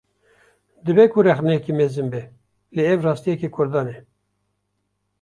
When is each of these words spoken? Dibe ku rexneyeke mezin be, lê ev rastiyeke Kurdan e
Dibe 0.83 1.03
ku 1.11 1.19
rexneyeke 1.27 1.71
mezin 1.79 2.07
be, 2.13 2.21
lê 2.75 2.83
ev 2.93 2.99
rastiyeke 3.07 3.47
Kurdan 3.55 3.87
e 3.95 3.97